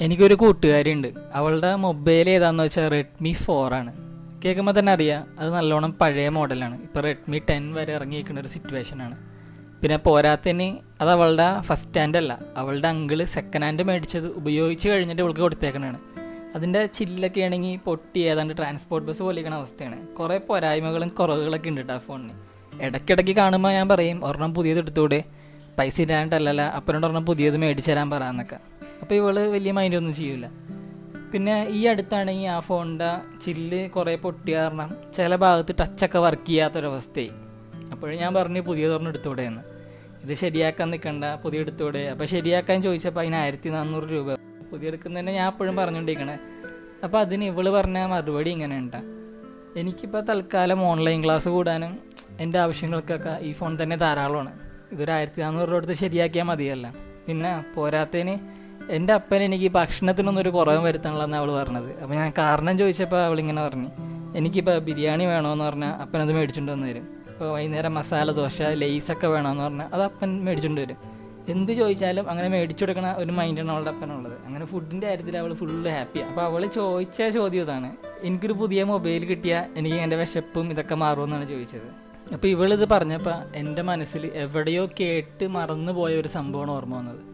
[0.00, 1.14] എനിക്കൊരു കൂട്ടുകാരിയുണ്ട്.
[1.34, 3.92] അവളുടെ മൊബൈൽ ഏതാന്ന് വെച്ചാൽ റെഡ്മി ഫോർ ആണ്.
[4.44, 9.16] കേൾക്കുമ്പോൾ തന്നെ അറിയാം അത് നല്ലോണം പഴയ മോഡലാണ് ഇപ്പോൾ റെഡ്മി ടെൻ വരെ ഇറങ്ങിയിരിക്കുന്ന ഒരു സിറ്റുവേഷൻ ആണ്.
[9.82, 12.38] പിന്നെ പോരാത്തതിന് അത് അവളുടെ ഫസ്റ്റ് ഹാൻഡ് അല്ല.
[12.56, 15.98] അവളുടെ അങ്കിൾ സെക്കൻഡ് ഹാൻഡ് മേടിച്ചത് ഉപയോഗിച്ച് കഴിഞ്ഞിട്ട് അവൾക്ക് കൊടുത്തേക്കണാണ്
[16.54, 20.14] അതിന്റെ ചില്ലൊക്കെ ആണെങ്കിൽ പൊട്ടി ഏതാണ്ട് ട്രാൻസ്പോർട്ട് ബസ് പോലെയിരിക്കുന്ന അവസ്ഥയാണ്.
[20.14, 22.32] കുറേ പോരായ്മകളും കുറവുകളൊക്കെ ഉണ്ട് കേട്ടോ ആ ഫോണിന്
[22.82, 25.24] ഇടയ്ക്കിടയ്ക്ക് കാണുമ്പോൾ ഞാൻ പറയും ഒരെണ്ണം പുതിയത് എടുത്തുകൂടെ
[25.78, 28.56] പൈസ ഇല്ലാണ്ടല്ലല്ല അപ്പനോട് ഒരെണ്ണം പുതിയത് മേടിച്ചു തരാൻ പറയാന്നൊക്കെ
[29.04, 30.50] അപ്പോൾ ഇവൾ വലിയ മൈൻഡ് ഒന്നും ചെയ്യില്ല
[31.32, 37.30] പിന്നെ ഈ അടുത്താണെങ്കിൽ ആ ഫോണിന്റെ ചില്ല് കുറേ പൊട്ടിയ കാരണം ചില ഭാഗത്ത് ടച്ചൊക്കെ വർക്ക് ചെയ്യാത്തൊരവസ്ഥയായി.
[37.90, 39.60] അപ്പോഴും ഞാൻ പറഞ്ഞു പുതിയ തുറന്ന് എടുത്തൂടെ എന്ന്
[40.22, 44.34] ഇത് ശരിയാക്കാൻ നിൽക്കണ്ട പുതിയ എടുത്തൂടെ അപ്പോൾ ശരിയാക്കാൻ ചോദിച്ചപ്പോൾ അതിന് ആയിരത്തി നാനൂറ് രൂപ.
[44.72, 46.38] പുതിയ എടുക്കുന്നതന്നെ ഞാൻ അപ്പോഴും പറഞ്ഞുകൊണ്ടിരിക്കണേ
[47.04, 49.02] അപ്പോൾ അതിന് ഇവൾ പറഞ്ഞ മറുപടി ഇങ്ങനെ ഉണ്ടാ
[49.76, 51.98] എനിക്കിപ്പോൾ തൽക്കാലം ഓൺലൈൻ ക്ലാസ് കൂടാനും
[52.40, 54.52] എന്റെ ആവശ്യങ്ങൾക്കൊക്കെ ഈ ഫോൺ തന്നെ ധാരാളമാണ്.
[54.92, 56.94] ഇതൊരു ആയിരത്തി നാനൂറ് രൂപ എടുത്ത് ശരിയാക്കിയാൽ മതിയല്ല.
[57.26, 62.02] പിന്നെ പോരാത്തതിന് എന്റെ അപ്പൻ എനിക്ക് ഭക്ഷണത്തിനൊന്നും ഒരു കുറവും വരുത്തണില്ലെന്ന് അവൾ പറഞ്ഞത്.
[62.02, 63.90] അപ്പോൾ ഞാൻ കാരണം ചോദിച്ചപ്പോൾ അവൾ ഇങ്ങനെ പറഞ്ഞു
[64.36, 67.08] എനിക്കിപ്പോൾ ബിരിയാണി വേണമെന്ന് പറഞ്ഞാൽ അപ്പനത് മേടിച്ചുകൊണ്ട് വന്ന് തരും.
[67.28, 70.96] ഇപ്പോൾ വൈകുന്നേരം മസാല ദോശ ലേസൊക്കെ വേണമെന്ന് പറഞ്ഞാൽ അത് അപ്പൻ മേടിച്ചുകൊണ്ട് വരും.
[71.48, 74.46] എന്ത് ചോദിച്ചാലും അങ്ങനെ മേടിച്ചു കൊടുക്കണ ഒരു മൈൻഡാണ് അവളുടെ അപ്പനുള്ളത്.
[74.46, 79.64] അങ്ങനെ ഫുഡിന്റെ കാര്യത്തിൽ അവൾ ഫുള്ള് ഹാപ്പിയാണ് അപ്പോൾ അവൾ ചോദിച്ച ചോദ്യം ഇതാണ് എനിക്കൊരു പുതിയ മൊബൈൽ കിട്ടിയാൽ
[79.76, 82.04] എനിക്ക് എന്റെ വിശപ്പും ഇതൊക്കെ മാറുമെന്നാണ് ചോദിച്ചത്?
[82.34, 87.33] അപ്പോൾ ഇവളിത് പറഞ്ഞപ്പോൾ എന്റെ മനസ്സിൽ എവിടെയോ കേട്ട് മറന്നു പോയ ഒരു സംഭവമാണ് ഓർമ്മ വന്നത്.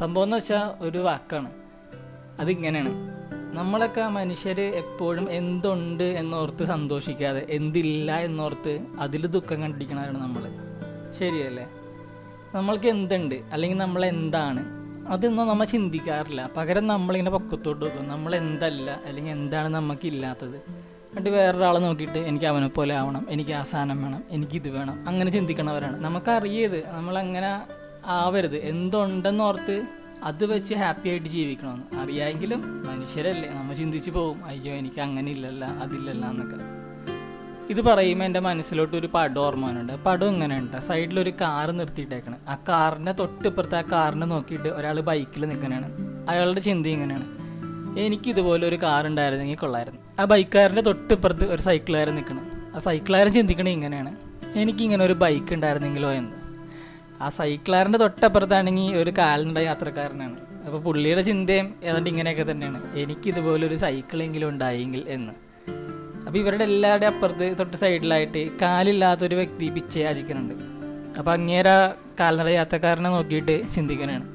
[0.00, 1.50] സംഭവം എന്ന് വെച്ചാൽ ഒരു വാക്കാണ്.
[2.40, 2.88] അതിങ്ങനെയാണ്.
[3.58, 10.42] നമ്മളൊക്കെ മനുഷ്യർ എപ്പോഴും എന്തുണ്ട് എന്നോർത്ത് സന്തോഷിക്കാതെ എന്തില്ല എന്നോർത്ത് അതിൽ ദുഃഖം കണ്ടിരിക്കണവരാണ് നമ്മൾ
[11.18, 11.68] ശരിയല്ലേ?
[12.54, 13.34] നമ്മൾക്ക് എന്തുണ്ട്?
[13.34, 14.64] അല്ലെങ്കിൽ നമ്മൾ എന്താണ്?
[15.08, 16.50] അതൊന്നും നമ്മൾ ചിന്തിക്കാറില്ല.
[16.56, 19.00] പകരം നമ്മളിങ്ങനെ പൊക്കത്തോട്ട് വെക്കും നമ്മൾ എന്തല്ല?
[19.06, 23.26] അല്ലെങ്കിൽ എന്താണ് നമുക്കില്ലാത്തത് എന്നിട്ട് വേറൊരാളെ നോക്കിയിട്ട് എനിക്ക് അവനെ പോലെ ആവണം.
[23.30, 24.24] എനിക്ക് ആ സാധനം വേണം.
[24.30, 25.08] എനിക്കിത് വേണം.
[25.08, 26.04] അങ്ങനെ ചിന്തിക്കണവരാണ്.
[26.04, 28.56] നമുക്കറിയത് നമ്മളങ്ങനെ ആവരുത്.
[28.56, 29.82] എന്തുണ്ടെന്ന് ഓർത്ത്
[30.22, 33.50] അത് വെച്ച് ഹാപ്പി ആയിട്ട് ജീവിക്കണമെന്ന് അറിയാമെങ്കിലും മനുഷ്യരല്ലേ.
[33.50, 34.44] നമ്മൾ ചിന്തിച്ച് പോകും.
[34.44, 36.80] അയ്യോ എനിക്ക് അങ്ങനെ ഇല്ലല്ല അതില്ലല്ല എന്നൊക്കെ.
[37.70, 42.36] ഇത് പറയുമ്പോൾ എന്റെ മനസ്സിലോട്ട് ഒരു പടം ഓർമ്മ വരുന്നുണ്ട് പടം ഇങ്ങനെ ഉണ്ട് സൈഡിലൊരു കാർ നിർത്തിയിട്ടേക്കണ്.
[42.48, 45.92] ആ കാറിന്റെ തൊട്ടിപ്പുറത്ത് ആ കാറിനെ നോക്കിയിട്ട് ഒരാൾ ബൈക്കിൽ നിൽക്കണാണ്.
[46.28, 47.24] അയാളുടെ ചിന്ത ഇങ്ങനെയാണ്.
[47.98, 50.00] എനിക്ക് ഇതുപോലെ ഒരു കാർ ഉണ്ടായിരുന്നെങ്കിൽ കൊള്ളായിരുന്നു.
[50.18, 52.72] ആ ബൈക്കുകാരന്റെ തൊട്ടിപ്പുറത്ത് ഒരു സൈക്കിളുകാരൻ നിൽക്കണം.
[52.76, 54.16] ആ സൈക്കിളുകാരൻ ചിന്തിക്കണേ ഇങ്ങനെയാണ്.
[54.54, 56.39] എനിക്കിങ്ങനെ ഒരു ബൈക്ക് ഉണ്ടായിരുന്നെങ്കിലോ എന്ന്.
[57.20, 60.36] ആ സൈക്കിളാറിന്റെ തൊട്ടപ്പുറത്താണെങ്കിൽ ഒരു കാൽനട യാത്രക്കാരനാണ്.
[60.66, 62.80] അപ്പോൾ പുള്ളിയുടെ ചിന്തയും ഏതാണ്ട് ഇങ്ങനെയൊക്കെ തന്നെയാണ്.
[62.96, 65.32] എനിക്ക് ഇതുപോലെ ഒരു സൈക്കിളെങ്കിലും ഉണ്ടായെങ്കിൽ എന്ന്.
[66.26, 70.54] അപ്പോൾ ഇവരുടെ എല്ലാവരുടെ അപ്പുറത്ത് തൊട്ട് സൈഡിലായിട്ട് കാലില്ലാത്തൊരു വ്യക്തി പിച്ചേ യാചിക്കുന്നുണ്ട്
[71.18, 71.68] അപ്പോൾ അങ്ങേര
[72.20, 74.26] കാൽനട യാത്രക്കാരനെ നോക്കിയിട്ട് ചിന്തിക്കാനാണ്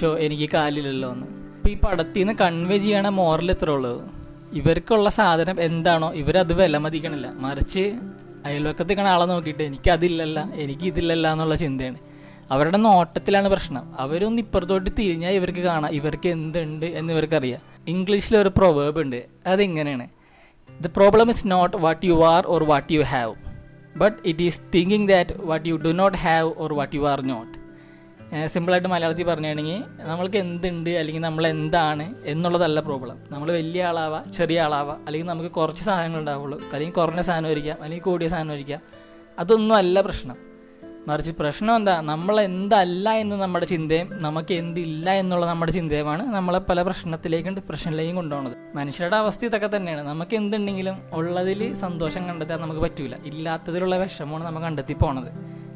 [0.00, 1.26] ഷോ എനിക്ക് കാലില്ലല്ലോ എന്ന്.
[1.56, 3.94] അപ്പോൾ ഈ പടത്തിൽ നിന്ന് കൺവേ ചെയ്യണ മോറൽ ഇത്ര ഉള്ളൂ.
[4.52, 7.84] ഇവർക്കുള്ള സാധനം എന്താണോ ഇവരത് വില മതിക്കണില്ല മറിച്ച്
[8.46, 11.98] അയൽവക്കത്തേക്കാണ് ആളെ നോക്കിയിട്ട് എനിക്കതില്ലല്ല എനിക്കിതില്ലല്ല എന്നുള്ള ചിന്തയാണ്.
[12.50, 14.00] അവരുടെ നോട്ടത്തിലാണ് പ്രശ്നം.
[14.00, 15.92] അവരൊന്ന് ഇപ്പുറത്തോട്ട് തിരിഞ്ഞാൽ ഇവർക്ക് കാണാം.
[15.92, 17.60] ഇവർക്ക് എന്തുണ്ട് എന്ന് ഇവർക്കറിയാം.
[17.88, 19.26] ഇംഗ്ലീഷിൽ ഒരു പ്രൊവേബ് ഉണ്ട്.
[19.46, 20.08] അതെങ്ങനെയാണ്?
[20.80, 23.34] The problem is not what you are or what you have
[23.96, 27.60] but it is thinking that what you do not have or what you are not
[28.48, 35.06] സിമ്പിളായിട്ട് മലയാളത്തിൽ പറഞ്ഞാണെങ്കിൽ നമ്മൾക്ക് എന്തുണ്ട് അല്ലെങ്കിൽ നമ്മൾ എന്താണ് എന്നുള്ളതല്ല പ്രോബ്ലം നമ്മൾ വലിയ ആളാവാം ചെറിയ ആളാവാം
[35.06, 36.58] അല്ലെങ്കിൽ നമുക്ക് കുറച്ച് സാധനങ്ങൾ ഉണ്ടാവുള്ളൂ.
[36.72, 38.80] അല്ലെങ്കിൽ കുറഞ്ഞ സാധനം ഒരിക്കാം അല്ലെങ്കിൽ കൂടിയ സാധനം ഒരിക്കാം
[39.38, 40.49] അതൊന്നും അല്ല പ്രശ്നം.
[41.08, 42.00] മറിച്ച് പ്രശ്നം എന്താ?
[42.00, 48.76] നമ്മൾ എന്തല്ല എന്ന് നമ്മുടെ ചിന്തയും നമുക്ക് എന്തില്ല എന്നുള്ള നമ്മുടെ ചിന്തയുമാണ് നമ്മളെ പല പ്രശ്നത്തിലേക്കും ഡിപ്രഷനിലേക്കും കൊണ്ടുപോകുന്നത്
[48.76, 50.02] മനുഷ്യരുടെ അവസ്ഥ ഇതൊക്കെ തന്നെയാണ്.
[50.02, 53.14] നമുക്ക് എന്തുണ്ടെങ്കിലും ഉള്ളതിൽ സന്തോഷം കണ്ടെത്താൻ നമുക്ക് പറ്റൂല.
[53.24, 55.28] ഇല്ലാത്തതിലുള്ള വിഷമമാണ് നമ്മൾ കണ്ടെത്തി പോണത്.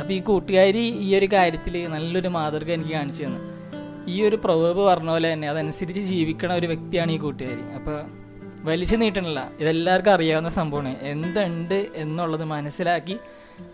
[0.00, 3.40] അപ്പോൾ ഈ കൂട്ടുകാരി ഈ ഒരു കാര്യത്തിൽ നല്ലൊരു മാതൃക എനിക്ക് കാണിച്ചു തന്നു.
[4.08, 7.62] ഈ ഒരു പ്രൊവേബ് പറഞ്ഞ പോലെ തന്നെ അതനുസരിച്ച് ജീവിക്കണ ഒരു വ്യക്തിയാണ് ഈ കൂട്ടുകാരി.
[7.74, 8.04] അപ്പോൾ
[8.64, 9.48] വലിച്ചു നീട്ടണില്ല.
[9.60, 10.96] ഇതെല്ലാവർക്കും അറിയാവുന്ന സംഭവമാണ്.
[11.02, 13.16] എന്തുണ്ട് എന്നുള്ളത് മനസ്സിലാക്കി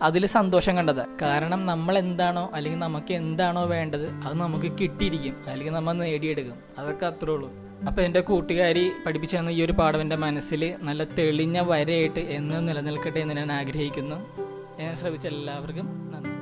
[0.01, 1.05] അതിൽ സന്തോഷം കണ്ടത്.
[1.21, 5.35] കാരണം നമ്മൾ എന്താണോ അല്ലെങ്കിൽ നമുക്ക് എന്താണോ വേണ്ടത് അത് നമുക്ക് കിട്ടിയിരിക്കും.
[5.47, 6.55] അല്ലെങ്കിൽ നമ്മൾ നേടിയെടുക്കും.
[6.77, 7.51] അതൊക്കെ അത്രേ ഉള്ളൂ.
[7.87, 13.19] അപ്പോൾ എന്റെ കൂട്ടുകാരി പഠിപ്പിച്ചു തന്ന ഈ ഒരു പാഠം എന്റെ മനസ്സിൽ നല്ല തെളിഞ്ഞ വരയായിട്ട് എന്നും നിലനിൽക്കട്ടെ
[13.19, 14.15] എന്ന് ഞാൻ ആഗ്രഹിക്കുന്നു.
[14.79, 16.32] ഞാൻ ശ്രമിച്ച എല്ലാവർക്കും നന്ദി.